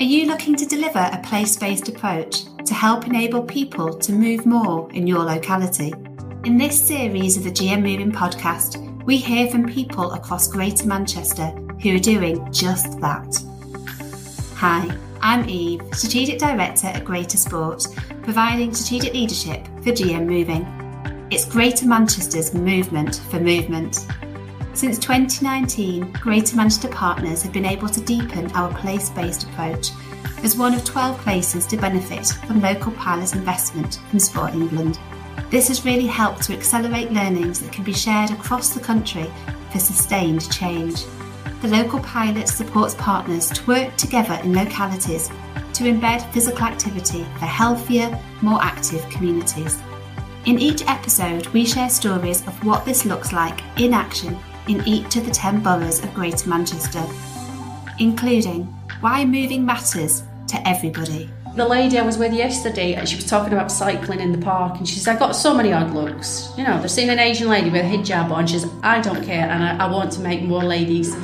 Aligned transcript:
Are 0.00 0.04
you 0.04 0.24
looking 0.24 0.56
to 0.56 0.64
deliver 0.64 1.10
a 1.12 1.20
place 1.22 1.56
based 1.56 1.90
approach 1.90 2.44
to 2.64 2.72
help 2.72 3.06
enable 3.06 3.42
people 3.42 3.92
to 3.98 4.12
move 4.14 4.46
more 4.46 4.90
in 4.92 5.06
your 5.06 5.18
locality? 5.18 5.92
In 6.44 6.56
this 6.56 6.82
series 6.82 7.36
of 7.36 7.44
the 7.44 7.50
GM 7.50 7.82
Moving 7.82 8.10
podcast, 8.10 9.04
we 9.04 9.18
hear 9.18 9.50
from 9.50 9.68
people 9.68 10.12
across 10.12 10.48
Greater 10.48 10.86
Manchester 10.86 11.48
who 11.82 11.96
are 11.96 11.98
doing 11.98 12.50
just 12.50 12.98
that. 13.02 13.44
Hi, 14.54 14.90
I'm 15.20 15.46
Eve, 15.46 15.82
Strategic 15.92 16.38
Director 16.38 16.86
at 16.86 17.04
GreaterSport, 17.04 18.22
providing 18.22 18.72
strategic 18.72 19.12
leadership 19.12 19.66
for 19.82 19.92
GM 19.92 20.24
Moving. 20.24 20.66
It's 21.30 21.44
Greater 21.44 21.86
Manchester's 21.86 22.54
movement 22.54 23.16
for 23.30 23.38
movement. 23.38 24.06
Since 24.80 24.98
2019, 25.00 26.10
Greater 26.22 26.56
Manchester 26.56 26.88
Partners 26.88 27.42
have 27.42 27.52
been 27.52 27.66
able 27.66 27.90
to 27.90 28.00
deepen 28.00 28.50
our 28.52 28.72
place 28.78 29.10
based 29.10 29.42
approach 29.42 29.90
as 30.42 30.56
one 30.56 30.72
of 30.72 30.86
12 30.86 31.18
places 31.18 31.66
to 31.66 31.76
benefit 31.76 32.28
from 32.46 32.62
local 32.62 32.90
pilot 32.92 33.34
investment 33.34 34.00
from 34.08 34.18
Sport 34.18 34.54
England. 34.54 34.98
This 35.50 35.68
has 35.68 35.84
really 35.84 36.06
helped 36.06 36.44
to 36.44 36.54
accelerate 36.54 37.12
learnings 37.12 37.60
that 37.60 37.72
can 37.72 37.84
be 37.84 37.92
shared 37.92 38.30
across 38.30 38.70
the 38.70 38.80
country 38.80 39.30
for 39.70 39.78
sustained 39.78 40.50
change. 40.50 41.04
The 41.60 41.68
local 41.68 42.00
pilot 42.00 42.48
supports 42.48 42.94
partners 42.94 43.50
to 43.50 43.66
work 43.66 43.94
together 43.98 44.40
in 44.42 44.54
localities 44.54 45.28
to 45.74 45.84
embed 45.84 46.32
physical 46.32 46.64
activity 46.64 47.24
for 47.38 47.44
healthier, 47.44 48.18
more 48.40 48.62
active 48.62 49.06
communities. 49.10 49.78
In 50.46 50.58
each 50.58 50.80
episode, 50.88 51.48
we 51.48 51.66
share 51.66 51.90
stories 51.90 52.40
of 52.46 52.64
what 52.64 52.86
this 52.86 53.04
looks 53.04 53.34
like 53.34 53.60
in 53.78 53.92
action 53.92 54.38
in 54.68 54.86
each 54.86 55.16
of 55.16 55.26
the 55.26 55.32
10 55.32 55.62
boroughs 55.62 56.02
of 56.02 56.12
Greater 56.14 56.48
Manchester, 56.48 57.04
including 57.98 58.64
why 59.00 59.24
moving 59.24 59.64
matters 59.64 60.22
to 60.48 60.68
everybody. 60.68 61.30
The 61.56 61.66
lady 61.66 61.98
I 61.98 62.02
was 62.02 62.16
with 62.16 62.32
yesterday, 62.32 63.04
she 63.04 63.16
was 63.16 63.26
talking 63.26 63.52
about 63.52 63.72
cycling 63.72 64.20
in 64.20 64.30
the 64.30 64.38
park, 64.38 64.78
and 64.78 64.88
she 64.88 64.96
says, 64.96 65.08
I 65.08 65.18
got 65.18 65.32
so 65.32 65.52
many 65.52 65.72
odd 65.72 65.92
looks. 65.92 66.52
You 66.56 66.64
know, 66.64 66.78
they're 66.78 66.88
seeing 66.88 67.10
an 67.10 67.18
Asian 67.18 67.48
lady 67.48 67.70
with 67.70 67.84
a 67.84 67.88
hijab 67.88 68.30
on, 68.30 68.46
she 68.46 68.58
says, 68.58 68.70
I 68.82 69.00
don't 69.00 69.24
care, 69.24 69.48
and 69.48 69.62
I, 69.62 69.86
I 69.86 69.90
want 69.90 70.12
to 70.12 70.20
make 70.20 70.42
more 70.42 70.62
ladies 70.62 71.14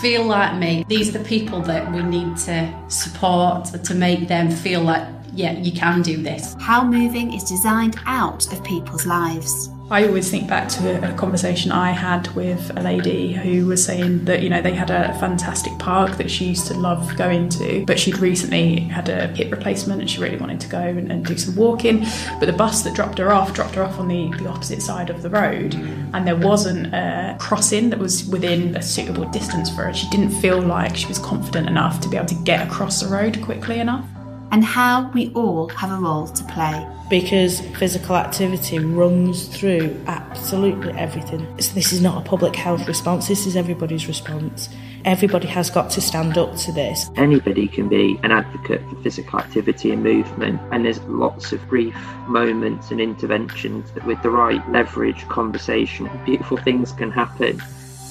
feel 0.00 0.24
like 0.24 0.58
me. 0.58 0.84
These 0.88 1.14
are 1.14 1.18
the 1.18 1.24
people 1.24 1.60
that 1.62 1.90
we 1.92 2.02
need 2.02 2.36
to 2.38 2.72
support 2.88 3.66
to 3.66 3.94
make 3.94 4.28
them 4.28 4.50
feel 4.50 4.82
like, 4.82 5.06
yeah, 5.32 5.52
you 5.52 5.72
can 5.72 6.02
do 6.02 6.22
this. 6.22 6.56
How 6.60 6.84
moving 6.84 7.32
is 7.32 7.44
designed 7.44 7.96
out 8.04 8.52
of 8.52 8.62
people's 8.64 9.06
lives. 9.06 9.70
I 9.92 10.06
always 10.06 10.30
think 10.30 10.46
back 10.46 10.68
to 10.68 11.10
a 11.10 11.12
conversation 11.14 11.72
I 11.72 11.90
had 11.90 12.32
with 12.36 12.70
a 12.76 12.80
lady 12.80 13.32
who 13.32 13.66
was 13.66 13.84
saying 13.84 14.24
that, 14.26 14.40
you 14.40 14.48
know, 14.48 14.62
they 14.62 14.72
had 14.72 14.88
a 14.88 15.18
fantastic 15.18 15.76
park 15.80 16.16
that 16.18 16.30
she 16.30 16.44
used 16.44 16.68
to 16.68 16.74
love 16.74 17.16
going 17.16 17.48
to, 17.48 17.84
but 17.86 17.98
she'd 17.98 18.18
recently 18.18 18.82
had 18.82 19.08
a 19.08 19.26
hip 19.26 19.50
replacement 19.50 20.00
and 20.00 20.08
she 20.08 20.20
really 20.20 20.36
wanted 20.36 20.60
to 20.60 20.68
go 20.68 20.78
and, 20.78 21.10
and 21.10 21.26
do 21.26 21.36
some 21.36 21.56
walking. 21.56 22.06
But 22.38 22.46
the 22.46 22.52
bus 22.52 22.82
that 22.82 22.94
dropped 22.94 23.18
her 23.18 23.32
off 23.32 23.52
dropped 23.52 23.74
her 23.74 23.82
off 23.82 23.98
on 23.98 24.06
the, 24.06 24.30
the 24.38 24.46
opposite 24.46 24.80
side 24.80 25.10
of 25.10 25.22
the 25.22 25.30
road, 25.30 25.74
and 26.14 26.24
there 26.24 26.36
wasn't 26.36 26.94
a 26.94 27.36
crossing 27.40 27.90
that 27.90 27.98
was 27.98 28.26
within 28.26 28.76
a 28.76 28.82
suitable 28.82 29.28
distance 29.30 29.74
for 29.74 29.82
her. 29.82 29.92
She 29.92 30.08
didn't 30.10 30.30
feel 30.30 30.62
like 30.62 30.96
she 30.96 31.06
was 31.06 31.18
confident 31.18 31.68
enough 31.68 32.00
to 32.02 32.08
be 32.08 32.16
able 32.16 32.28
to 32.28 32.40
get 32.44 32.64
across 32.64 33.00
the 33.00 33.08
road 33.08 33.42
quickly 33.42 33.80
enough. 33.80 34.06
And 34.52 34.64
how 34.64 35.10
we 35.12 35.32
all 35.34 35.68
have 35.68 35.92
a 35.92 35.96
role 35.96 36.26
to 36.26 36.44
play 36.44 36.86
because 37.10 37.60
physical 37.76 38.16
activity 38.16 38.78
runs 38.78 39.48
through 39.48 40.00
absolutely 40.06 40.92
everything. 40.92 41.40
So 41.60 41.74
this 41.74 41.92
is 41.92 42.00
not 42.00 42.24
a 42.24 42.28
public 42.28 42.54
health 42.54 42.86
response, 42.86 43.28
this 43.28 43.46
is 43.46 43.56
everybody's 43.56 44.06
response. 44.06 44.68
Everybody 45.04 45.48
has 45.48 45.70
got 45.70 45.90
to 45.90 46.00
stand 46.00 46.38
up 46.38 46.56
to 46.56 46.72
this. 46.72 47.10
Anybody 47.16 47.66
can 47.66 47.88
be 47.88 48.18
an 48.22 48.30
advocate 48.30 48.82
for 48.88 49.02
physical 49.02 49.40
activity 49.40 49.92
and 49.92 50.02
movement, 50.02 50.60
and 50.72 50.84
there's 50.84 51.00
lots 51.04 51.52
of 51.52 51.66
brief 51.68 51.96
moments 52.28 52.90
and 52.90 53.00
interventions 53.00 53.90
that, 53.92 54.06
with 54.06 54.22
the 54.22 54.30
right 54.30 54.66
leverage, 54.70 55.26
conversation, 55.28 56.08
beautiful 56.24 56.58
things 56.58 56.92
can 56.92 57.10
happen. 57.10 57.60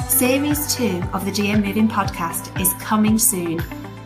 Series 0.07 0.75
2 0.75 1.03
of 1.13 1.25
the 1.25 1.31
GM 1.31 1.63
Moving 1.63 1.88
podcast 1.88 2.59
is 2.59 2.73
coming 2.81 3.19
soon, 3.19 3.59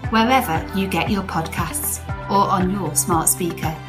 wherever 0.10 0.70
you 0.76 0.88
get 0.88 1.10
your 1.10 1.24
podcasts 1.24 2.02
or 2.34 2.50
on 2.50 2.72
your 2.72 2.96
smart 2.96 3.30
speaker. 3.30 3.83